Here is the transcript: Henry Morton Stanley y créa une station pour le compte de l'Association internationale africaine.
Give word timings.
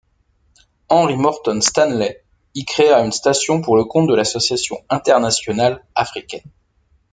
Henry 0.89 1.15
Morton 1.15 1.61
Stanley 1.61 2.23
y 2.55 2.65
créa 2.65 3.01
une 3.05 3.11
station 3.11 3.61
pour 3.61 3.77
le 3.77 3.83
compte 3.83 4.07
de 4.09 4.15
l'Association 4.15 4.83
internationale 4.89 5.85
africaine. 5.93 6.49